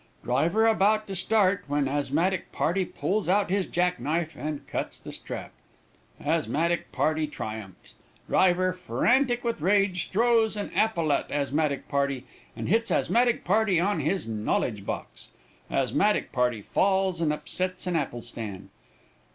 [0.23, 5.11] Driver about to start, when asthmatic party pulls out his jack knife and cuts the
[5.11, 5.51] strap.
[6.19, 7.93] Asthmatic party triumphs.
[8.27, 12.25] Driver, frantic with rage, throws an apple at asthmatic party,
[12.55, 15.27] and hits asthmatic party on his knowledge box.
[15.69, 18.69] Asthmatic party falls, and upsets an apple stand.